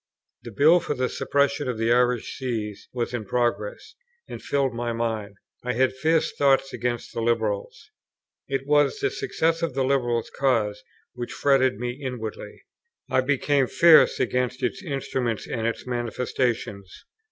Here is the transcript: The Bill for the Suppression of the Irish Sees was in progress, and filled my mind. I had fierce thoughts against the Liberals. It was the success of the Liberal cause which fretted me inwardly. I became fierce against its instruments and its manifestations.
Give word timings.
The 0.41 0.49
Bill 0.49 0.79
for 0.79 0.95
the 0.95 1.07
Suppression 1.07 1.67
of 1.67 1.77
the 1.77 1.91
Irish 1.91 2.39
Sees 2.39 2.89
was 2.91 3.13
in 3.13 3.23
progress, 3.23 3.93
and 4.27 4.41
filled 4.41 4.73
my 4.73 4.91
mind. 4.91 5.37
I 5.63 5.73
had 5.73 5.93
fierce 5.95 6.31
thoughts 6.35 6.73
against 6.73 7.13
the 7.13 7.21
Liberals. 7.21 7.91
It 8.47 8.65
was 8.65 8.99
the 8.99 9.11
success 9.11 9.61
of 9.61 9.75
the 9.75 9.83
Liberal 9.83 10.23
cause 10.35 10.81
which 11.13 11.31
fretted 11.33 11.77
me 11.77 11.91
inwardly. 11.91 12.63
I 13.11 13.21
became 13.21 13.67
fierce 13.67 14.19
against 14.19 14.63
its 14.63 14.81
instruments 14.81 15.45
and 15.45 15.67
its 15.67 15.85
manifestations. 15.85 17.05